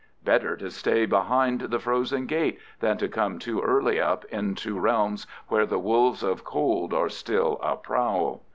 Better 0.23 0.57
to 0.57 0.71
stay 0.71 1.05
behind 1.05 1.61
the 1.69 1.77
frozen 1.77 2.25
gate 2.25 2.57
than 2.79 2.97
to 2.97 3.07
come 3.07 3.37
too 3.37 3.61
early 3.61 3.99
up 4.01 4.25
into 4.31 4.79
realms 4.79 5.27
where 5.47 5.67
the 5.67 5.77
wolves 5.77 6.23
of 6.23 6.43
cold 6.43 6.91
are 6.91 7.07
still 7.07 7.59
aprowl. 7.61 8.41